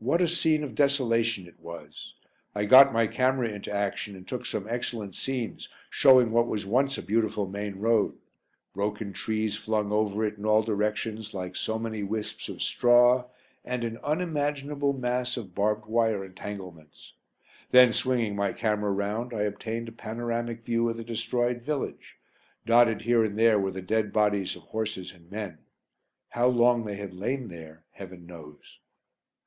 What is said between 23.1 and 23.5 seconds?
and